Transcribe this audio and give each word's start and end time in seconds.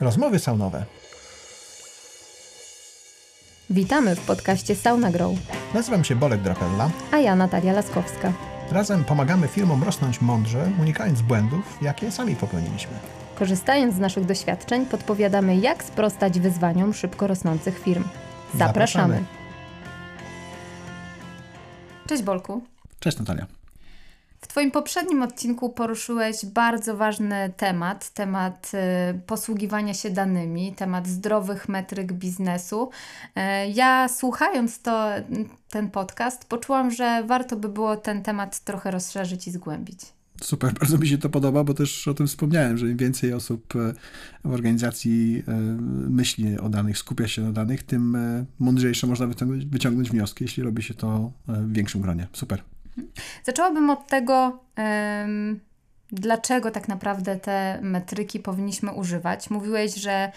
Rozmowy 0.00 0.38
saunowe. 0.38 0.84
Witamy 3.70 4.16
w 4.16 4.20
podcaście 4.20 4.74
Sauna 4.74 5.10
Grow. 5.10 5.32
Nazywam 5.74 6.04
się 6.04 6.16
Bolek 6.16 6.42
Drapella. 6.42 6.90
A 7.12 7.18
ja 7.18 7.36
Natalia 7.36 7.72
Laskowska. 7.72 8.32
Razem 8.70 9.04
pomagamy 9.04 9.48
firmom 9.48 9.82
rosnąć 9.84 10.20
mądrze, 10.20 10.70
unikając 10.80 11.22
błędów, 11.22 11.78
jakie 11.82 12.10
sami 12.10 12.36
popełniliśmy. 12.36 12.92
Korzystając 13.38 13.94
z 13.94 13.98
naszych 13.98 14.24
doświadczeń, 14.24 14.86
podpowiadamy, 14.86 15.56
jak 15.56 15.84
sprostać 15.84 16.40
wyzwaniom 16.40 16.94
szybko 16.94 17.26
rosnących 17.26 17.78
firm. 17.78 18.04
Zapraszamy. 18.54 19.14
Zapraszamy. 19.14 19.24
Cześć 22.08 22.22
Bolku. 22.22 22.62
Cześć 23.00 23.18
Natalia. 23.18 23.57
W 24.48 24.50
Twoim 24.50 24.70
poprzednim 24.70 25.22
odcinku 25.22 25.70
poruszyłeś 25.70 26.46
bardzo 26.46 26.96
ważny 26.96 27.52
temat, 27.56 28.10
temat 28.10 28.72
y, 29.14 29.20
posługiwania 29.20 29.94
się 29.94 30.10
danymi, 30.10 30.74
temat 30.74 31.08
zdrowych 31.08 31.68
metryk 31.68 32.12
biznesu. 32.12 32.90
Y, 33.36 33.40
ja 33.74 34.08
słuchając 34.08 34.82
to, 34.82 35.08
ten 35.70 35.90
podcast, 35.90 36.44
poczułam, 36.44 36.90
że 36.90 37.24
warto 37.26 37.56
by 37.56 37.68
było 37.68 37.96
ten 37.96 38.22
temat 38.22 38.60
trochę 38.60 38.90
rozszerzyć 38.90 39.48
i 39.48 39.50
zgłębić. 39.50 40.00
Super, 40.42 40.72
bardzo 40.72 40.98
mi 40.98 41.08
się 41.08 41.18
to 41.18 41.28
podoba, 41.28 41.64
bo 41.64 41.74
też 41.74 42.08
o 42.08 42.14
tym 42.14 42.26
wspomniałem, 42.26 42.78
że 42.78 42.90
im 42.90 42.96
więcej 42.96 43.32
osób 43.32 43.74
e, 43.76 43.94
w 44.44 44.52
organizacji 44.52 45.42
myśli 46.08 46.58
o 46.58 46.68
danych, 46.68 46.98
skupia 46.98 47.28
się 47.28 47.42
na 47.42 47.52
danych, 47.52 47.82
tym 47.82 48.16
mądrzejsze 48.58 49.06
można 49.06 49.26
wyciągnąć, 49.26 49.66
wyciągnąć 49.66 50.10
wnioski, 50.10 50.44
jeśli 50.44 50.62
robi 50.62 50.82
się 50.82 50.94
to 50.94 51.32
w 51.48 51.72
większym 51.72 52.00
gronie. 52.00 52.26
Super. 52.32 52.62
Zaczęłabym 53.44 53.90
od 53.90 54.06
tego, 54.06 54.58
dlaczego 56.12 56.70
tak 56.70 56.88
naprawdę 56.88 57.36
te 57.36 57.78
metryki 57.82 58.40
powinniśmy 58.40 58.92
używać. 58.92 59.50
Mówiłeś, 59.50 59.94
że 59.94 60.32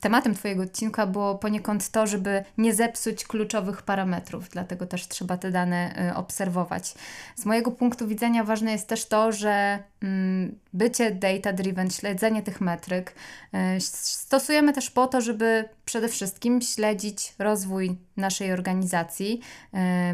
tematem 0.00 0.34
Twojego 0.34 0.62
odcinka 0.62 1.06
było 1.06 1.34
poniekąd 1.34 1.90
to, 1.90 2.06
żeby 2.06 2.44
nie 2.58 2.74
zepsuć 2.74 3.24
kluczowych 3.24 3.82
parametrów, 3.82 4.48
dlatego 4.48 4.86
też 4.86 5.08
trzeba 5.08 5.36
te 5.36 5.50
dane 5.50 5.94
e, 5.96 6.14
obserwować. 6.14 6.94
Z 7.36 7.44
mojego 7.44 7.70
punktu 7.70 8.08
widzenia 8.08 8.44
ważne 8.44 8.72
jest 8.72 8.88
też 8.88 9.06
to, 9.06 9.32
że 9.32 9.78
mm, 10.02 10.58
bycie 10.72 11.10
data-driven, 11.10 11.90
śledzenie 11.90 12.42
tych 12.42 12.60
metryk 12.60 13.14
e, 13.52 13.80
stosujemy 13.80 14.72
też 14.72 14.90
po 14.90 15.06
to, 15.06 15.20
żeby 15.20 15.64
przede 15.84 16.08
wszystkim 16.08 16.62
śledzić 16.62 17.34
rozwój 17.38 17.96
naszej 18.16 18.52
organizacji, 18.52 19.40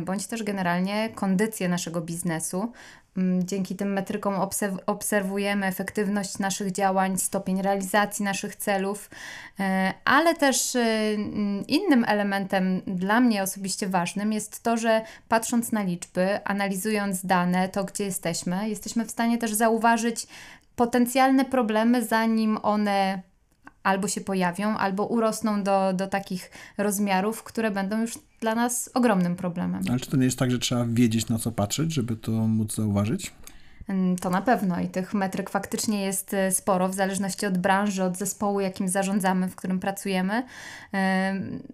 bądź 0.01 0.27
też 0.27 0.43
generalnie 0.43 1.09
kondycję 1.15 1.69
naszego 1.69 2.01
biznesu, 2.01 2.73
dzięki 3.39 3.77
tym 3.77 3.93
metrykom 3.93 4.35
obserwujemy 4.87 5.67
efektywność 5.67 6.39
naszych 6.39 6.73
działań, 6.73 7.19
stopień 7.19 7.63
realizacji 7.63 8.25
naszych 8.25 8.57
celów, 8.57 9.11
e, 9.61 9.95
ale 10.05 10.35
też 10.35 10.77
e, 10.77 10.81
mm, 10.81 11.67
innym 11.67 12.05
elementem 12.09 12.83
dla 12.87 13.21
mnie 13.21 13.43
osobiście 13.43 13.87
ważnym 13.87 14.33
jest 14.33 14.63
to, 14.63 14.77
że 14.77 15.03
patrząc 15.29 15.73
na 15.73 15.83
liczby, 15.83 16.45
analizując 16.45 17.27
dane, 17.27 17.69
to 17.69 17.85
gdzie 17.85 18.05
jesteśmy, 18.05 18.69
jesteśmy 18.69 19.05
w 19.05 19.11
stanie 19.11 19.39
też 19.39 19.55
zauważyć 19.55 20.27
potencjalne 20.77 21.45
problemy, 21.45 22.05
zanim 22.05 22.59
one 22.63 23.23
albo 23.83 24.09
się 24.09 24.21
pojawią, 24.21 24.77
albo 24.77 25.07
urosną 25.07 25.63
do, 25.63 25.93
do 25.93 26.07
takich 26.07 26.51
rozmiarów, 26.79 27.43
które 27.43 27.71
będą 27.71 28.01
już 28.01 28.19
dla 28.41 28.55
nas 28.55 28.91
ogromnym 28.95 29.37
problemem. 29.37 29.83
Ale 29.89 30.01
czy 30.01 30.11
to 30.11 30.17
nie 30.17 30.25
jest 30.25 30.39
tak, 30.39 30.51
że 30.51 30.59
trzeba 30.59 30.85
wiedzieć 30.89 31.29
na 31.29 31.39
co 31.39 31.53
patrzeć, 31.53 31.93
żeby 31.93 32.17
to 32.17 32.33
móc 32.33 32.75
zauważyć? 32.75 33.33
To 34.21 34.31
na 34.31 34.43
pewno 34.43 34.81
i 34.81 34.89
tych 34.89 35.15
metryk 35.15 35.51
faktycznie 35.51 36.05
jest 36.05 36.35
e, 36.35 36.53
sporo, 36.53 36.89
w 36.89 36.95
zależności 36.95 37.47
od 37.47 37.59
branży, 37.59 38.05
od 38.05 38.17
zespołu, 38.17 38.61
jakim 38.61 38.89
zarządzamy, 38.89 39.49
w 39.49 39.57
którym 39.57 39.81
pracujemy. 39.81 40.43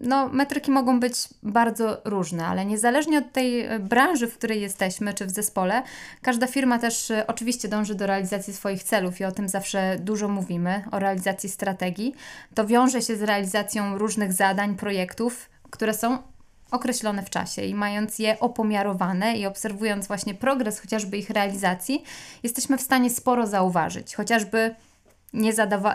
No, 0.00 0.28
metryki 0.28 0.70
mogą 0.70 1.00
być 1.00 1.14
bardzo 1.42 2.00
różne, 2.04 2.47
ale 2.47 2.64
niezależnie 2.66 3.19
od 3.19 3.32
tej 3.32 3.60
e, 3.60 3.78
branży, 3.78 4.26
w 4.26 4.38
której 4.38 4.60
jesteśmy, 4.60 5.14
czy 5.14 5.26
w 5.26 5.30
zespole, 5.30 5.82
każda 6.22 6.47
firma 6.47 6.78
też 6.78 7.10
e, 7.10 7.26
oczywiście 7.26 7.69
dąży 7.69 7.94
do 7.94 8.06
realizacji 8.06 8.54
swoich 8.54 8.82
celów 8.82 9.20
i 9.20 9.24
o 9.24 9.32
tym 9.32 9.48
zawsze 9.48 9.97
dużo 10.00 10.28
mówimy, 10.28 10.84
o 10.91 10.98
realizacji 10.98 11.48
strategii. 11.48 12.14
To 12.54 12.66
wiąże 12.66 13.03
się 13.03 13.16
z 13.16 13.22
realizacją 13.22 13.98
różnych 13.98 14.32
zadań, 14.32 14.74
projektów, 14.74 15.50
które 15.70 15.94
są 15.94 16.34
określone 16.74 17.22
w 17.22 17.30
czasie 17.30 17.62
i 17.62 17.74
mając 17.74 18.18
je 18.18 18.40
opomiarowane 18.40 19.36
i 19.36 19.46
obserwując 19.46 20.06
właśnie 20.06 20.34
progres 20.34 20.80
chociażby 20.80 21.18
ich 21.18 21.30
realizacji, 21.30 22.02
jesteśmy 22.42 22.78
w 22.78 22.82
stanie 22.82 23.10
sporo 23.10 23.46
zauważyć, 23.46 24.14
chociażby 24.14 24.74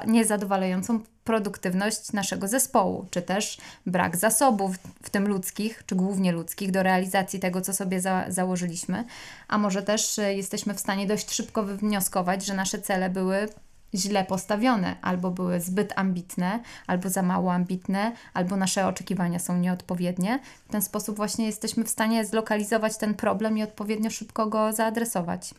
niezadowalającą 0.07 0.99
produktywność 1.23 2.13
naszego 2.13 2.47
zespołu, 2.47 3.05
czy 3.11 3.21
też 3.21 3.57
brak 3.85 4.17
zasobów, 4.17 4.75
w 5.03 5.09
tym 5.09 5.27
ludzkich, 5.27 5.83
czy 5.85 5.95
głównie 5.95 6.31
ludzkich, 6.31 6.71
do 6.71 6.83
realizacji 6.83 7.39
tego, 7.39 7.61
co 7.61 7.73
sobie 7.73 8.01
za 8.01 8.25
założyliśmy, 8.27 9.05
a 9.47 9.57
może 9.57 9.83
też 9.83 10.19
e, 10.19 10.35
jesteśmy 10.35 10.73
w 10.73 10.79
stanie 10.79 11.07
dość 11.07 11.31
szybko 11.31 11.63
wywnioskować, 11.63 12.45
że 12.45 12.53
nasze 12.53 12.79
cele 12.79 13.09
były 13.09 13.47
źle 13.93 14.25
postawione, 14.25 14.95
albo 15.01 15.31
były 15.31 15.61
zbyt 15.61 15.93
ambitne, 15.95 16.59
albo 16.87 17.09
za 17.09 17.23
mało 17.23 17.53
ambitne, 17.53 18.11
albo 18.33 18.55
nasze 18.57 18.87
oczekiwania 18.87 19.39
są 19.39 19.59
nieodpowiednie. 19.59 20.39
W 20.67 20.71
ten 20.71 20.81
sposób 20.81 21.15
właśnie 21.15 21.45
jesteśmy 21.45 21.83
w 21.83 21.89
stanie 21.89 22.25
zlokalizować 22.25 22.97
ten 22.97 23.13
problem 23.13 23.57
i 23.57 23.63
odpowiednio 23.63 24.09
szybko 24.09 24.47
go 24.47 24.73
zaadresować. 24.73 25.53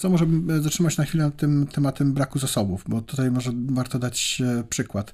To 0.00 0.10
może 0.10 0.26
zatrzymać 0.60 0.96
na 0.96 1.04
chwilę 1.04 1.30
tym 1.36 1.66
tematem 1.66 2.12
braku 2.12 2.38
zasobów, 2.38 2.84
bo 2.88 3.00
tutaj 3.00 3.30
może 3.30 3.50
warto 3.54 3.98
dać 3.98 4.42
e, 4.44 4.64
przykład. 4.64 5.12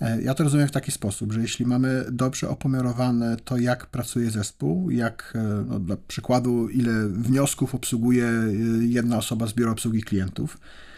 E, 0.00 0.22
ja 0.22 0.34
to 0.34 0.44
rozumiem 0.44 0.68
w 0.68 0.70
taki 0.70 0.92
sposób, 0.92 1.32
że 1.32 1.40
jeśli 1.40 1.66
mamy 1.66 2.04
dobrze 2.10 2.48
opomiarowane 2.48 3.36
to, 3.44 3.58
jak 3.58 3.86
pracuje 3.86 4.30
zespół, 4.30 4.90
jak 4.90 5.32
e, 5.36 5.64
no, 5.68 5.80
dla 5.80 5.96
przykładu, 6.08 6.68
ile 6.68 7.08
wniosków 7.08 7.74
obsługuje 7.74 8.30
jedna 8.80 9.16
osoba 9.16 9.46
z 9.46 9.52
biura 9.52 9.72
obsługi 9.72 10.02
klientów, 10.02 10.58
E, 10.58 10.91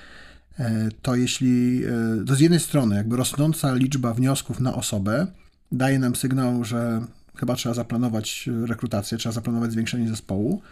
to 1.02 1.16
jeśli 1.16 1.84
e, 1.84 2.24
to 2.26 2.34
z 2.34 2.40
jednej 2.40 2.60
strony 2.60 2.96
jakby 2.96 3.16
rosnąca 3.16 3.74
liczba 3.74 4.14
wniosków 4.14 4.60
na 4.60 4.74
osobę 4.74 5.26
daje 5.72 5.98
nam 5.98 6.16
sygnał, 6.16 6.64
że 6.64 7.00
chyba 7.36 7.54
trzeba 7.54 7.74
zaplanować 7.74 8.50
rekrutację, 8.66 9.18
trzeba 9.18 9.32
zaplanować 9.32 9.72
zwiększenie 9.72 10.08
zespołu, 10.08 10.62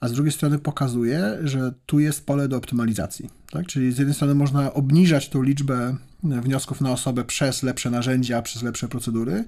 a 0.00 0.08
z 0.08 0.12
drugiej 0.12 0.32
strony 0.32 0.58
pokazuje, 0.58 1.38
że 1.44 1.72
tu 1.86 2.00
jest 2.00 2.26
pole 2.26 2.48
do 2.48 2.56
optymalizacji. 2.56 3.30
Tak? 3.50 3.66
Czyli 3.66 3.92
z 3.92 3.98
jednej 3.98 4.14
strony 4.14 4.34
można 4.34 4.72
obniżać 4.72 5.28
tą 5.28 5.42
liczbę 5.42 5.96
wniosków 6.22 6.80
na 6.80 6.90
osobę 6.90 7.24
przez 7.24 7.62
lepsze 7.62 7.90
narzędzia, 7.90 8.42
przez 8.42 8.62
lepsze 8.62 8.88
procedury, 8.88 9.44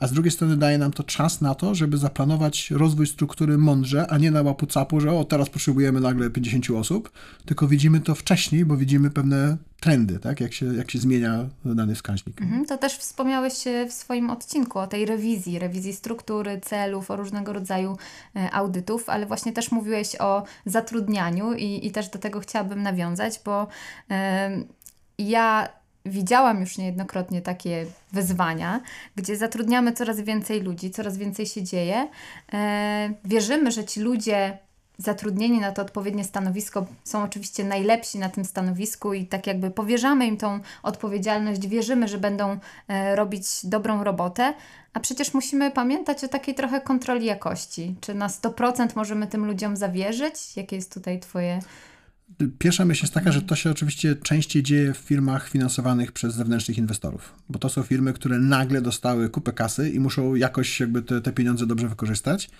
a 0.00 0.06
z 0.06 0.12
drugiej 0.12 0.30
strony 0.30 0.56
daje 0.56 0.78
nam 0.78 0.92
to 0.92 1.02
czas 1.02 1.40
na 1.40 1.54
to, 1.54 1.74
żeby 1.74 1.98
zaplanować 1.98 2.70
rozwój 2.70 3.06
struktury 3.06 3.58
mądrze, 3.58 4.06
a 4.10 4.18
nie 4.18 4.30
na 4.30 4.42
łapu 4.42 4.66
capu, 4.66 5.00
że 5.00 5.12
o, 5.12 5.24
teraz 5.24 5.50
potrzebujemy 5.50 6.00
nagle 6.00 6.30
50 6.30 6.70
osób, 6.70 7.10
tylko 7.46 7.68
widzimy 7.68 8.00
to 8.00 8.14
wcześniej, 8.14 8.64
bo 8.64 8.76
widzimy 8.76 9.10
pewne 9.10 9.56
trendy, 9.80 10.18
tak? 10.18 10.40
jak, 10.40 10.54
się, 10.54 10.74
jak 10.74 10.90
się 10.90 10.98
zmienia 10.98 11.48
dany 11.64 11.94
wskaźnik. 11.94 12.42
Mhm, 12.42 12.64
to 12.66 12.78
też 12.78 12.96
wspomniałeś 12.96 13.54
w 13.88 13.92
swoim 13.92 14.30
odcinku 14.30 14.78
o 14.78 14.86
tej 14.86 15.06
rewizji, 15.06 15.58
rewizji 15.58 15.92
struktury, 15.92 16.60
celów, 16.64 17.10
o 17.10 17.16
różnego 17.16 17.52
rodzaju 17.52 17.96
e, 18.36 18.50
audytów, 18.50 19.08
ale 19.08 19.26
właśnie 19.26 19.52
też 19.52 19.72
mówiłeś 19.72 20.16
o 20.20 20.42
zatrudnianiu 20.66 21.54
i, 21.54 21.86
i 21.86 21.90
też 21.90 22.08
do 22.08 22.18
tego 22.18 22.40
chciałabym 22.40 22.82
nawiązać, 22.82 23.40
bo 23.44 23.66
ja 25.18 25.68
widziałam 26.06 26.60
już 26.60 26.78
niejednokrotnie 26.78 27.42
takie 27.42 27.86
wyzwania, 28.12 28.80
gdzie 29.16 29.36
zatrudniamy 29.36 29.92
coraz 29.92 30.20
więcej 30.20 30.60
ludzi, 30.60 30.90
coraz 30.90 31.18
więcej 31.18 31.46
się 31.46 31.62
dzieje. 31.62 32.08
E, 32.52 33.10
wierzymy, 33.24 33.72
że 33.72 33.84
ci 33.84 34.00
ludzie 34.00 34.58
zatrudnieni 34.98 35.60
na 35.60 35.72
to 35.72 35.82
odpowiednie 35.82 36.24
stanowisko 36.24 36.86
są 37.04 37.22
oczywiście 37.22 37.64
najlepsi 37.64 38.18
na 38.18 38.28
tym 38.28 38.44
stanowisku 38.44 39.14
i 39.14 39.26
tak 39.26 39.46
jakby 39.46 39.70
powierzamy 39.70 40.26
im 40.26 40.36
tą 40.36 40.60
odpowiedzialność, 40.82 41.68
wierzymy, 41.68 42.08
że 42.08 42.18
będą 42.18 42.58
e, 42.88 43.16
robić 43.16 43.46
dobrą 43.64 44.04
robotę, 44.04 44.54
a 44.94 45.00
przecież 45.00 45.34
musimy 45.34 45.70
pamiętać 45.70 46.24
o 46.24 46.28
takiej 46.28 46.54
trochę 46.54 46.80
kontroli 46.80 47.26
jakości. 47.26 47.94
Czy 48.00 48.14
na 48.14 48.28
100% 48.28 48.88
możemy 48.96 49.26
tym 49.26 49.46
ludziom 49.46 49.76
zawierzyć? 49.76 50.56
Jakie 50.56 50.76
jest 50.76 50.94
tutaj 50.94 51.20
Twoje 51.20 51.60
Pierwsza 52.58 52.84
myśl 52.84 53.04
jest 53.04 53.14
taka, 53.14 53.32
że 53.32 53.42
to 53.42 53.56
się 53.56 53.70
oczywiście 53.70 54.16
częściej 54.16 54.62
dzieje 54.62 54.94
w 54.94 54.96
firmach 54.96 55.48
finansowanych 55.48 56.12
przez 56.12 56.34
zewnętrznych 56.34 56.78
inwestorów, 56.78 57.34
bo 57.48 57.58
to 57.58 57.68
są 57.68 57.82
firmy, 57.82 58.12
które 58.12 58.38
nagle 58.38 58.82
dostały 58.82 59.28
kupę 59.28 59.52
kasy 59.52 59.90
i 59.90 60.00
muszą 60.00 60.34
jakoś 60.34 60.80
jakby 60.80 61.02
te, 61.02 61.20
te 61.20 61.32
pieniądze 61.32 61.66
dobrze 61.66 61.88
wykorzystać. 61.88 62.50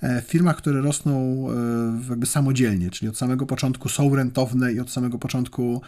E, 0.00 0.22
w 0.22 0.24
firmach, 0.24 0.56
które 0.56 0.80
rosną 0.80 1.46
e, 1.50 2.10
jakby 2.10 2.26
samodzielnie, 2.26 2.90
czyli 2.90 3.08
od 3.08 3.16
samego 3.16 3.46
początku 3.46 3.88
są 3.88 4.14
rentowne 4.14 4.72
i 4.72 4.80
od 4.80 4.90
samego 4.90 5.18
początku 5.18 5.82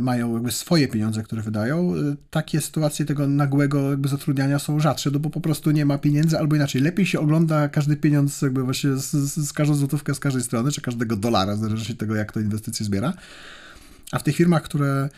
mają 0.00 0.34
jakby 0.34 0.52
swoje 0.52 0.88
pieniądze, 0.88 1.22
które 1.22 1.42
wydają, 1.42 1.94
e, 1.94 2.16
takie 2.30 2.60
sytuacje 2.60 3.04
tego 3.04 3.28
nagłego 3.28 3.90
jakby 3.90 4.08
zatrudniania 4.08 4.58
są 4.58 4.80
rzadsze, 4.80 5.10
no 5.10 5.18
bo 5.18 5.30
po 5.30 5.40
prostu 5.40 5.70
nie 5.70 5.86
ma 5.86 5.98
pieniędzy, 5.98 6.38
albo 6.38 6.56
inaczej, 6.56 6.82
lepiej 6.82 7.06
się 7.06 7.20
ogląda 7.20 7.68
każdy 7.68 7.96
pieniądz 7.96 8.42
jakby 8.42 8.62
właśnie 8.62 8.96
z, 8.96 9.10
z, 9.10 9.48
z 9.48 9.52
każdą 9.52 9.74
złotówkę 9.74 10.14
z 10.14 10.20
każdej 10.20 10.42
strony, 10.42 10.72
czy 10.72 10.80
każdego 10.80 11.16
dolara, 11.16 11.56
zależy 11.56 11.92
od 11.92 11.98
tego, 11.98 12.14
jak 12.14 12.32
to 12.32 12.40
inwestycje 12.40 12.86
zbiera. 12.86 13.12
A 14.12 14.18
w 14.18 14.22
tych 14.22 14.36
firmach, 14.36 14.62
które 14.62 15.08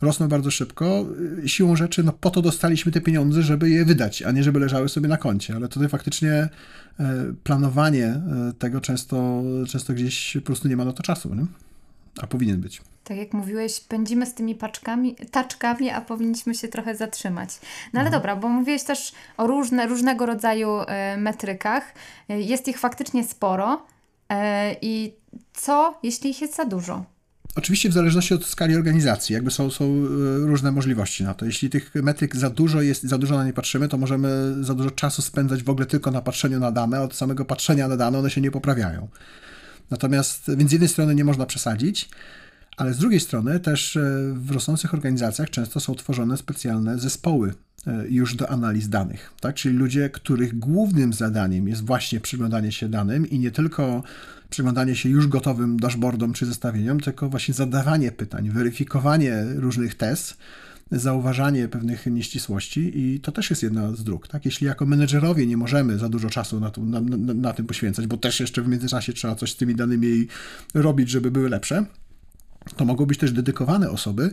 rosną 0.00 0.28
bardzo 0.28 0.50
szybko. 0.50 1.06
Siłą 1.46 1.76
rzeczy, 1.76 2.02
no 2.02 2.12
po 2.12 2.30
to 2.30 2.42
dostaliśmy 2.42 2.92
te 2.92 3.00
pieniądze, 3.00 3.42
żeby 3.42 3.70
je 3.70 3.84
wydać, 3.84 4.22
a 4.22 4.30
nie 4.30 4.42
żeby 4.42 4.60
leżały 4.60 4.88
sobie 4.88 5.08
na 5.08 5.16
koncie. 5.16 5.56
Ale 5.56 5.68
tutaj 5.68 5.88
faktycznie 5.88 6.30
e, 6.30 6.48
planowanie 7.44 8.06
e, 8.06 8.22
tego 8.58 8.80
często, 8.80 9.42
często 9.68 9.94
gdzieś 9.94 10.34
po 10.34 10.46
prostu 10.46 10.68
nie 10.68 10.76
ma 10.76 10.84
na 10.84 10.92
to 10.92 11.02
czasu, 11.02 11.34
nie? 11.34 11.46
A 12.22 12.26
powinien 12.26 12.60
być. 12.60 12.82
Tak 13.04 13.16
jak 13.16 13.32
mówiłeś, 13.32 13.80
pędzimy 13.80 14.26
z 14.26 14.34
tymi 14.34 14.54
paczkami, 14.54 15.16
taczkami, 15.30 15.90
a 15.90 16.00
powinniśmy 16.00 16.54
się 16.54 16.68
trochę 16.68 16.94
zatrzymać. 16.94 17.50
No 17.92 18.00
ale 18.00 18.06
mhm. 18.06 18.12
dobra, 18.12 18.36
bo 18.36 18.48
mówiłeś 18.48 18.82
też 18.82 19.12
o 19.36 19.46
różne, 19.46 19.86
różnego 19.86 20.26
rodzaju 20.26 20.70
e, 20.80 21.16
metrykach. 21.16 21.94
Jest 22.28 22.68
ich 22.68 22.78
faktycznie 22.78 23.24
sporo. 23.24 23.86
I 24.82 25.12
co, 25.52 25.98
jeśli 26.02 26.30
ich 26.30 26.40
jest 26.40 26.56
za 26.56 26.64
dużo? 26.64 27.04
Oczywiście 27.56 27.88
w 27.88 27.92
zależności 27.92 28.34
od 28.34 28.46
skali 28.46 28.76
organizacji, 28.76 29.34
jakby 29.34 29.50
są, 29.50 29.70
są 29.70 29.84
e, 29.84 29.98
różne 30.46 30.72
możliwości 30.72 31.24
na 31.24 31.34
to. 31.34 31.44
Jeśli 31.44 31.70
tych 31.70 31.94
metryk 31.94 32.36
za 32.36 32.50
dużo 32.50 32.82
jest, 32.82 33.02
za 33.02 33.18
dużo 33.18 33.36
na 33.36 33.44
nie 33.44 33.52
patrzymy, 33.52 33.88
to 33.88 33.98
możemy 33.98 34.54
za 34.60 34.74
dużo 34.74 34.90
czasu 34.90 35.22
spędzać 35.22 35.62
w 35.62 35.70
ogóle 35.70 35.86
tylko 35.86 36.10
na 36.10 36.22
patrzeniu 36.22 36.60
na 36.60 36.72
dane. 36.72 37.02
Od 37.02 37.14
samego 37.14 37.44
patrzenia 37.44 37.88
na 37.88 37.96
dane 37.96 38.18
one 38.18 38.30
się 38.30 38.40
nie 38.40 38.50
poprawiają. 38.50 39.08
Natomiast, 39.90 40.56
więc 40.56 40.70
z 40.70 40.72
jednej 40.72 40.88
strony 40.88 41.14
nie 41.14 41.24
można 41.24 41.46
przesadzić, 41.46 42.08
ale 42.76 42.94
z 42.94 42.98
drugiej 42.98 43.20
strony 43.20 43.60
też 43.60 43.96
e, 43.96 44.00
w 44.34 44.50
rosnących 44.50 44.94
organizacjach 44.94 45.50
często 45.50 45.80
są 45.80 45.94
tworzone 45.94 46.36
specjalne 46.36 46.98
zespoły 46.98 47.54
e, 47.86 48.04
już 48.08 48.34
do 48.34 48.50
analiz 48.50 48.88
danych, 48.88 49.32
tak? 49.40 49.54
Czyli 49.54 49.76
ludzie, 49.76 50.10
których 50.10 50.58
głównym 50.58 51.12
zadaniem 51.12 51.68
jest 51.68 51.84
właśnie 51.84 52.20
przyglądanie 52.20 52.72
się 52.72 52.88
danym 52.88 53.30
i 53.30 53.38
nie 53.38 53.50
tylko 53.50 54.02
przyglądanie 54.50 54.96
się 54.96 55.08
już 55.08 55.26
gotowym 55.26 55.80
dashboardom 55.80 56.32
czy 56.32 56.46
zestawieniom, 56.46 57.00
tylko 57.00 57.28
właśnie 57.28 57.54
zadawanie 57.54 58.12
pytań, 58.12 58.50
weryfikowanie 58.50 59.44
różnych 59.54 59.94
test, 59.94 60.36
zauważanie 60.90 61.68
pewnych 61.68 62.06
nieścisłości 62.06 62.92
i 62.94 63.20
to 63.20 63.32
też 63.32 63.50
jest 63.50 63.62
jedna 63.62 63.92
z 63.92 64.04
dróg. 64.04 64.28
Tak? 64.28 64.44
Jeśli 64.44 64.66
jako 64.66 64.86
menedżerowie 64.86 65.46
nie 65.46 65.56
możemy 65.56 65.98
za 65.98 66.08
dużo 66.08 66.30
czasu 66.30 66.60
na, 66.60 66.70
to, 66.70 66.84
na, 66.84 67.00
na, 67.00 67.34
na 67.34 67.52
tym 67.52 67.66
poświęcać, 67.66 68.06
bo 68.06 68.16
też 68.16 68.40
jeszcze 68.40 68.62
w 68.62 68.68
międzyczasie 68.68 69.12
trzeba 69.12 69.34
coś 69.34 69.52
z 69.52 69.56
tymi 69.56 69.74
danymi 69.74 70.26
robić, 70.74 71.10
żeby 71.10 71.30
były 71.30 71.48
lepsze, 71.48 71.84
to 72.78 72.84
mogą 72.84 73.06
być 73.06 73.18
też 73.18 73.32
dedykowane 73.32 73.90
osoby 73.90 74.30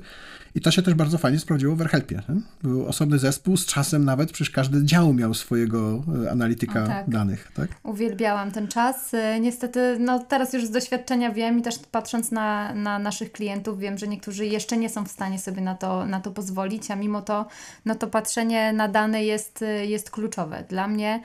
i 0.55 0.61
to 0.61 0.71
się 0.71 0.81
też 0.81 0.93
bardzo 0.93 1.17
fajnie 1.17 1.39
sprawdziło 1.39 1.75
w 1.75 1.81
AirHelpie. 1.81 2.21
Był 2.63 2.85
osobny 2.87 3.19
zespół, 3.19 3.57
z 3.57 3.65
czasem 3.65 4.05
nawet 4.05 4.31
przecież 4.31 4.49
każdy 4.49 4.85
dział 4.85 5.13
miał 5.13 5.33
swojego 5.33 6.03
e, 6.25 6.31
analityka 6.31 6.83
o, 6.83 6.87
tak. 6.87 7.09
danych. 7.09 7.51
Tak? 7.55 7.69
Uwielbiałam 7.83 8.51
ten 8.51 8.67
czas. 8.67 9.13
E, 9.13 9.39
niestety, 9.39 9.97
no 9.99 10.19
teraz 10.19 10.53
już 10.53 10.65
z 10.65 10.71
doświadczenia 10.71 11.31
wiem 11.31 11.59
i 11.59 11.61
też 11.61 11.79
patrząc 11.91 12.31
na, 12.31 12.73
na 12.73 12.99
naszych 12.99 13.31
klientów, 13.31 13.79
wiem, 13.79 13.97
że 13.97 14.07
niektórzy 14.07 14.45
jeszcze 14.45 14.77
nie 14.77 14.89
są 14.89 15.05
w 15.05 15.11
stanie 15.11 15.39
sobie 15.39 15.61
na 15.61 15.75
to, 15.75 16.05
na 16.05 16.19
to 16.19 16.31
pozwolić, 16.31 16.91
a 16.91 16.95
mimo 16.95 17.21
to, 17.21 17.47
no 17.85 17.95
to 17.95 18.07
patrzenie 18.07 18.73
na 18.73 18.87
dane 18.87 19.23
jest, 19.23 19.61
e, 19.61 19.85
jest 19.85 20.11
kluczowe. 20.11 20.63
Dla 20.69 20.87
mnie 20.87 21.21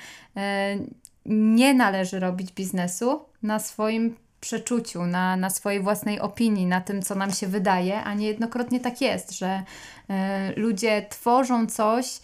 nie 1.27 1.75
należy 1.75 2.21
robić 2.21 2.53
biznesu 2.53 3.21
na 3.43 3.59
swoim 3.59 4.17
przeczuciu, 4.41 5.07
na, 5.07 5.37
na 5.37 5.51
swojej 5.51 5.81
własnej 5.81 6.21
opinii, 6.21 6.67
na 6.67 6.81
tym, 6.81 7.03
co 7.03 7.15
nam 7.15 7.31
się 7.33 7.47
wydaje, 7.47 8.05
a 8.05 8.15
niejednokrotnie 8.15 8.81
tak 8.81 9.01
jest, 9.01 9.33
że 9.33 9.63
y, 10.11 10.61
ludzie 10.61 11.07
tworzą 11.11 11.67
coś, 11.67 12.21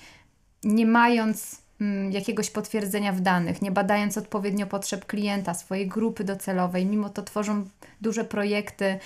nie 0.65 0.87
mając 0.87 1.55
y, 1.55 1.85
jakiegoś 2.11 2.51
potwierdzenia 2.51 3.13
w 3.13 3.21
danych, 3.21 3.63
nie 3.63 3.71
badając 3.71 4.19
odpowiednio 4.19 4.67
potrzeb 4.67 5.07
klienta, 5.07 5.55
swojej 5.55 5.89
grupy 5.89 6.25
docelowej, 6.25 6.87
mimo 6.87 7.11
to 7.11 7.23
tworzą 7.23 7.69
duże 8.01 8.25
projekty, 8.25 8.85
y, 8.85 8.99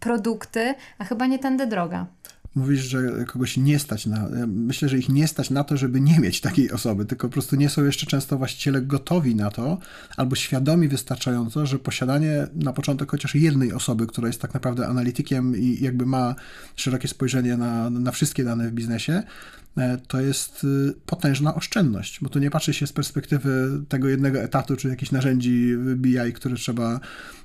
produkty, 0.00 0.74
a 0.98 1.04
chyba 1.04 1.26
nie 1.26 1.38
tędy 1.38 1.66
droga 1.66 2.06
mówisz, 2.54 2.80
że 2.80 3.24
kogoś 3.26 3.56
nie 3.56 3.78
stać 3.78 4.06
na. 4.06 4.28
Myślę, 4.46 4.88
że 4.88 4.98
ich 4.98 5.08
nie 5.08 5.28
stać 5.28 5.50
na 5.50 5.64
to, 5.64 5.76
żeby 5.76 6.00
nie 6.00 6.20
mieć 6.20 6.40
takiej 6.40 6.70
osoby, 6.70 7.04
tylko 7.04 7.28
po 7.28 7.32
prostu 7.32 7.56
nie 7.56 7.68
są 7.68 7.84
jeszcze 7.84 8.06
często 8.06 8.38
właściciele 8.38 8.82
gotowi 8.82 9.34
na 9.34 9.50
to, 9.50 9.78
albo 10.16 10.36
świadomi 10.36 10.88
wystarczająco, 10.88 11.66
że 11.66 11.78
posiadanie 11.78 12.46
na 12.54 12.72
początek 12.72 13.10
chociaż 13.10 13.34
jednej 13.34 13.72
osoby, 13.72 14.06
która 14.06 14.26
jest 14.26 14.40
tak 14.40 14.54
naprawdę 14.54 14.88
analitykiem 14.88 15.56
i 15.56 15.78
jakby 15.80 16.06
ma 16.06 16.34
szerokie 16.76 17.08
spojrzenie 17.08 17.56
na, 17.56 17.90
na 17.90 18.10
wszystkie 18.10 18.44
dane 18.44 18.68
w 18.68 18.72
biznesie, 18.72 19.22
e, 19.76 19.98
to 20.08 20.20
jest 20.20 20.64
y, 20.64 20.94
potężna 21.06 21.54
oszczędność, 21.54 22.18
bo 22.20 22.28
tu 22.28 22.38
nie 22.38 22.50
patrzy 22.50 22.74
się 22.74 22.86
z 22.86 22.92
perspektywy 22.92 23.80
tego 23.88 24.08
jednego 24.08 24.38
etatu, 24.38 24.76
czy 24.76 24.88
jakichś 24.88 25.12
narzędzi 25.12 25.76
BI, 25.96 26.32
które 26.34 26.56
trzeba 26.56 27.00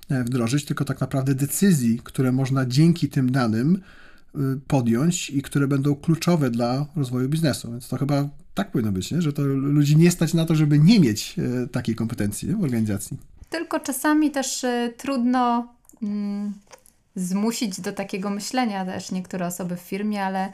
e, 0.10 0.24
wdrożyć, 0.24 0.66
tylko 0.66 0.86
tak 0.86 1.02
naprawdę 1.02 1.36
decyzji, 1.36 2.00
które 2.04 2.32
można 2.32 2.66
dzięki 2.66 3.10
tym 3.10 3.32
danym 3.32 3.82
podjąć 4.68 5.30
i 5.30 5.42
które 5.42 5.68
będą 5.68 5.96
kluczowe 5.96 6.50
dla 6.50 6.86
rozwoju 6.96 7.30
biznesu. 7.30 7.72
Więc 7.72 7.88
to 7.88 7.98
chyba 7.98 8.30
tak 8.54 8.72
powinno 8.72 8.92
być, 8.92 9.12
nie? 9.12 9.22
że 9.22 9.34
to 9.34 9.42
ludzi 9.46 9.98
nie 9.98 10.12
stać 10.12 10.34
na 10.34 10.46
to, 10.46 10.56
żeby 10.56 10.80
nie 10.80 11.00
mieć 11.00 11.36
y, 11.64 11.68
takiej 11.68 11.96
kompetencji 11.96 12.56
w 12.56 12.64
organizacji. 12.64 13.18
Tylko 13.50 13.80
czasami 13.80 14.32
też 14.32 14.64
y, 14.64 14.94
trudno 14.98 15.74
mm, 16.04 16.54
zmusić 17.16 17.82
do 17.82 17.92
takiego 17.92 18.30
myślenia 18.30 18.86
też 18.86 19.12
niektóre 19.12 19.48
osoby 19.48 19.76
w 19.76 19.80
firmie, 19.80 20.24
ale 20.24 20.52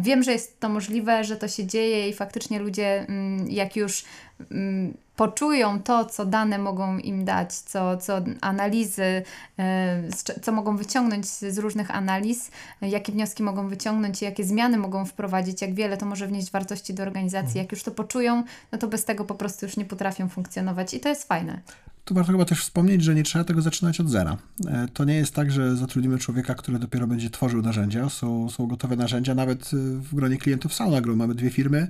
wiem, 0.00 0.22
że 0.22 0.32
jest 0.32 0.60
to 0.60 0.68
możliwe, 0.68 1.24
że 1.24 1.36
to 1.36 1.48
się 1.48 1.66
dzieje 1.66 2.08
i 2.08 2.12
faktycznie 2.12 2.58
ludzie, 2.58 3.06
mm, 3.08 3.50
jak 3.50 3.76
już 3.76 4.04
mm, 4.50 4.94
poczują 5.18 5.82
to, 5.82 6.04
co 6.04 6.26
dane 6.26 6.58
mogą 6.58 6.98
im 6.98 7.24
dać, 7.24 7.54
co, 7.54 7.96
co 7.96 8.20
analizy, 8.40 9.22
e, 9.58 10.02
co 10.42 10.52
mogą 10.52 10.76
wyciągnąć 10.76 11.26
z 11.26 11.58
różnych 11.58 11.90
analiz, 11.90 12.50
jakie 12.82 13.12
wnioski 13.12 13.42
mogą 13.42 13.68
wyciągnąć 13.68 14.22
jakie 14.22 14.44
zmiany 14.44 14.78
mogą 14.78 15.04
wprowadzić, 15.04 15.62
jak 15.62 15.74
wiele 15.74 15.96
to 15.96 16.06
może 16.06 16.26
wnieść 16.26 16.50
wartości 16.50 16.94
do 16.94 17.02
organizacji. 17.02 17.48
Mhm. 17.48 17.64
Jak 17.64 17.72
już 17.72 17.82
to 17.82 17.90
poczują, 17.90 18.44
no 18.72 18.78
to 18.78 18.88
bez 18.88 19.04
tego 19.04 19.24
po 19.24 19.34
prostu 19.34 19.66
już 19.66 19.76
nie 19.76 19.84
potrafią 19.84 20.28
funkcjonować 20.28 20.94
i 20.94 21.00
to 21.00 21.08
jest 21.08 21.28
fajne. 21.28 21.60
Tu 22.08 22.14
warto 22.14 22.32
chyba 22.32 22.44
też 22.44 22.60
wspomnieć, 22.60 23.02
że 23.02 23.14
nie 23.14 23.22
trzeba 23.22 23.44
tego 23.44 23.62
zaczynać 23.62 24.00
od 24.00 24.10
zera. 24.10 24.36
E, 24.66 24.88
to 24.94 25.04
nie 25.04 25.14
jest 25.14 25.34
tak, 25.34 25.50
że 25.50 25.76
zatrudnimy 25.76 26.18
człowieka, 26.18 26.54
który 26.54 26.78
dopiero 26.78 27.06
będzie 27.06 27.30
tworzył 27.30 27.62
narzędzia. 27.62 28.08
Są, 28.08 28.50
są 28.50 28.66
gotowe 28.66 28.96
narzędzia, 28.96 29.34
nawet 29.34 29.70
e, 29.72 29.76
w 29.76 30.14
gronie 30.14 30.36
klientów 30.36 30.74
Saunagro 30.74 31.16
mamy 31.16 31.34
dwie 31.34 31.50
firmy, 31.50 31.88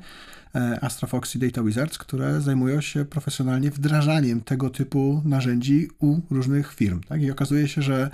E, 0.55 0.85
AstraFox 0.85 1.37
i 1.37 1.38
Data 1.38 1.62
Wizards, 1.62 1.99
które 1.99 2.41
zajmują 2.41 2.81
się 2.81 3.05
profesjonalnie 3.05 3.70
wdrażaniem 3.70 4.41
tego 4.41 4.70
typu 4.70 5.23
narzędzi 5.25 5.88
u 6.00 6.21
różnych 6.31 6.75
firm. 6.75 7.00
Tak? 7.09 7.23
I 7.23 7.31
okazuje 7.31 7.69
się, 7.69 7.82
że 7.82 8.11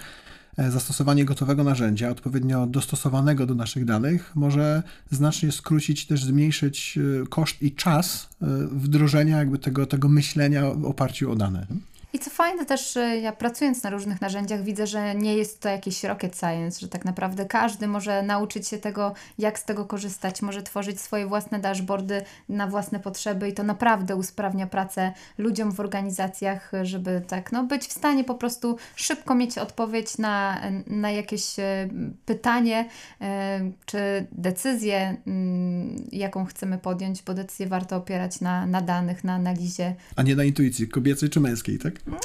zastosowanie 0.58 1.24
gotowego 1.24 1.64
narzędzia, 1.64 2.10
odpowiednio 2.10 2.66
dostosowanego 2.66 3.46
do 3.46 3.55
naszych 3.55 3.84
danych, 3.84 4.32
może 4.34 4.82
znacznie 5.10 5.52
skrócić, 5.52 6.06
też 6.06 6.24
zmniejszyć 6.24 6.98
koszt 7.29 7.62
i 7.62 7.72
czas 7.72 8.29
wdrożenia 8.70 9.38
jakby 9.38 9.58
tego, 9.58 9.86
tego 9.86 10.08
myślenia 10.08 10.70
w 10.70 10.84
oparciu 10.84 11.32
o 11.32 11.36
dane. 11.36 11.67
I 12.14 12.18
co 12.18 12.30
fajne 12.30 12.66
też, 12.66 12.98
ja 13.22 13.32
pracując 13.32 13.82
na 13.82 13.90
różnych 13.90 14.20
narzędziach 14.20 14.62
widzę, 14.62 14.86
że 14.86 15.14
nie 15.14 15.36
jest 15.36 15.60
to 15.60 15.68
jakiś 15.68 16.04
rocket 16.04 16.36
science, 16.36 16.80
że 16.80 16.88
tak 16.88 17.04
naprawdę 17.04 17.44
każdy 17.44 17.86
może 17.86 18.22
nauczyć 18.22 18.68
się 18.68 18.78
tego, 18.78 19.14
jak 19.38 19.58
z 19.58 19.64
tego 19.64 19.84
korzystać, 19.84 20.42
może 20.42 20.62
tworzyć 20.62 21.00
swoje 21.00 21.26
własne 21.26 21.58
dashboardy 21.58 22.22
na 22.48 22.66
własne 22.66 23.00
potrzeby 23.00 23.48
i 23.48 23.52
to 23.52 23.62
naprawdę 23.62 24.16
usprawnia 24.16 24.66
pracę 24.66 25.12
ludziom 25.38 25.72
w 25.72 25.80
organizacjach, 25.80 26.72
żeby 26.82 27.22
tak 27.28 27.52
no, 27.52 27.64
być 27.64 27.86
w 27.86 27.92
stanie 27.92 28.24
po 28.24 28.34
prostu 28.34 28.76
szybko 28.96 29.34
mieć 29.34 29.58
odpowiedź 29.58 30.18
na, 30.18 30.60
na 30.86 31.10
jakieś 31.10 31.58
e, 31.58 31.88
pytanie 32.26 32.88
e, 33.20 33.70
czy 33.86 34.26
decyzję, 34.32 35.16
mm, 35.26 36.08
jaką 36.12 36.44
chcemy 36.44 36.78
podjąć, 36.78 37.22
bo 37.22 37.34
decyzję 37.34 37.66
warto 37.66 37.96
opierać 37.96 38.40
na, 38.40 38.66
na 38.66 38.80
danych, 38.80 39.24
na 39.24 39.34
analizie. 39.34 39.94
A 40.16 40.22
nie 40.22 40.36
na 40.36 40.44
intuicji 40.44 40.88
kobiecej 40.88 41.30
czy 41.30 41.40
męskiej, 41.40 41.78
tak? 41.78 42.04
No 42.06 42.19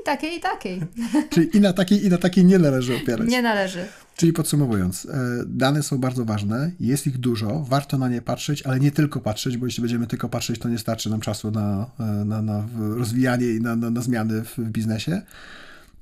i 0.00 0.02
takiej, 0.04 0.36
i 0.36 0.40
takiej. 0.40 0.80
Czyli 1.30 1.56
i 1.56 1.60
na 1.60 1.72
takiej, 1.72 2.04
i 2.04 2.08
na 2.08 2.18
takiej 2.18 2.44
nie 2.44 2.58
należy 2.58 2.96
opierać. 2.96 3.28
Nie 3.28 3.42
należy. 3.42 3.86
Czyli 4.16 4.32
podsumowując, 4.32 5.06
e, 5.06 5.08
dane 5.46 5.82
są 5.82 5.98
bardzo 5.98 6.24
ważne, 6.24 6.70
jest 6.80 7.06
ich 7.06 7.18
dużo, 7.18 7.64
warto 7.68 7.98
na 7.98 8.08
nie 8.08 8.22
patrzeć, 8.22 8.62
ale 8.62 8.80
nie 8.80 8.90
tylko 8.90 9.20
patrzeć, 9.20 9.56
bo 9.56 9.66
jeśli 9.66 9.80
będziemy 9.80 10.06
tylko 10.06 10.28
patrzeć, 10.28 10.58
to 10.58 10.68
nie 10.68 10.78
starczy 10.78 11.10
nam 11.10 11.20
czasu 11.20 11.50
na, 11.50 11.90
e, 12.00 12.02
na, 12.02 12.42
na 12.42 12.64
rozwijanie 12.78 13.46
i 13.46 13.60
na, 13.60 13.76
na, 13.76 13.90
na 13.90 14.00
zmiany 14.00 14.44
w, 14.44 14.58
w 14.58 14.70
biznesie. 14.70 15.22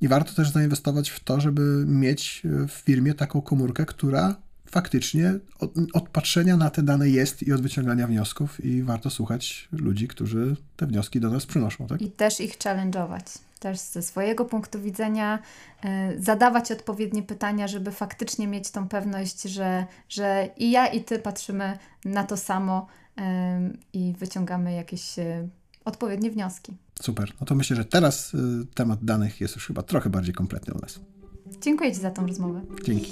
I 0.01 0.07
warto 0.07 0.33
też 0.33 0.49
zainwestować 0.49 1.09
w 1.09 1.19
to, 1.19 1.41
żeby 1.41 1.85
mieć 1.87 2.41
w 2.67 2.71
firmie 2.71 3.13
taką 3.13 3.41
komórkę, 3.41 3.85
która 3.85 4.35
faktycznie 4.75 5.33
od, 5.59 5.71
od, 5.93 6.09
patrzenia 6.09 6.57
na 6.57 6.69
te 6.69 6.83
dane 6.83 7.09
jest 7.09 7.43
i 7.43 7.53
od 7.53 7.61
wyciągania 7.61 8.07
wniosków 8.07 8.65
i 8.65 8.83
warto 8.83 9.09
słuchać 9.09 9.67
ludzi, 9.71 10.07
którzy 10.07 10.55
te 10.75 10.87
wnioski 10.87 11.19
do 11.19 11.29
nas 11.29 11.45
przynoszą. 11.45 11.87
Tak? 11.87 12.01
I 12.01 12.11
też 12.11 12.39
ich 12.39 12.57
challenge'ować. 12.57 13.39
Też 13.59 13.79
ze 13.79 14.01
swojego 14.01 14.45
punktu 14.45 14.81
widzenia 14.81 15.39
y, 15.85 15.87
zadawać 16.21 16.71
odpowiednie 16.71 17.23
pytania, 17.23 17.67
żeby 17.67 17.91
faktycznie 17.91 18.47
mieć 18.47 18.71
tą 18.71 18.87
pewność, 18.87 19.41
że, 19.41 19.85
że 20.09 20.49
i 20.57 20.71
ja, 20.71 20.87
i 20.87 21.03
ty 21.03 21.19
patrzymy 21.19 21.77
na 22.05 22.23
to 22.23 22.37
samo 22.37 22.87
y, 23.17 23.21
i 23.93 24.13
wyciągamy 24.19 24.73
jakieś 24.73 25.19
y, 25.19 25.49
odpowiednie 25.85 26.31
wnioski. 26.31 26.73
Super. 27.01 27.31
No 27.41 27.45
to 27.45 27.55
myślę, 27.55 27.75
że 27.75 27.85
teraz 27.85 28.31
temat 28.73 29.03
danych 29.03 29.41
jest 29.41 29.55
już 29.55 29.67
chyba 29.67 29.83
trochę 29.83 30.09
bardziej 30.09 30.33
kompletny 30.33 30.73
u 30.73 30.79
nas. 30.79 30.99
Dziękuję 31.61 31.91
Ci 31.91 31.99
za 31.99 32.11
tą 32.11 32.27
rozmowę. 32.27 32.61
Dzięki. 32.83 33.11